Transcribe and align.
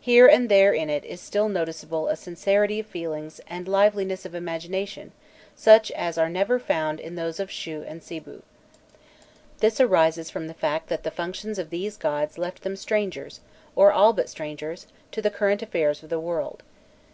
Here 0.00 0.26
and 0.26 0.50
there 0.50 0.74
in 0.74 0.90
it 0.90 1.02
is 1.02 1.22
still 1.22 1.48
noticeable 1.48 2.08
a 2.08 2.14
sincerity 2.16 2.78
of 2.80 2.84
feeling 2.86 3.32
and 3.46 3.66
liveliness 3.66 4.26
of 4.26 4.34
imagination 4.34 5.12
such 5.56 5.90
as 5.92 6.18
are 6.18 6.28
never 6.28 6.58
found 6.58 7.00
in 7.00 7.14
those 7.14 7.40
of 7.40 7.48
Shû 7.48 7.76
and 7.88 8.02
of 8.02 8.06
Sibû. 8.06 8.42
This 9.60 9.80
arises 9.80 10.28
from 10.28 10.46
the 10.46 10.52
fact 10.52 10.90
that 10.90 11.04
the 11.04 11.10
functions 11.10 11.58
of 11.58 11.70
these 11.70 11.96
gods 11.96 12.36
left 12.36 12.64
them 12.64 12.76
strangers, 12.76 13.40
or 13.74 13.90
all 13.90 14.12
but 14.12 14.28
strangers, 14.28 14.88
to 15.10 15.22
the 15.22 15.30
current 15.30 15.62
affairs 15.62 16.02
of 16.02 16.10
the 16.10 16.20
world. 16.20 16.62